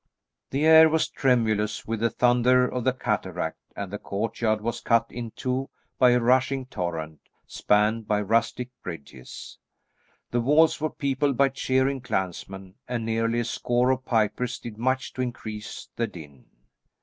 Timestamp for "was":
0.89-1.07, 4.59-4.81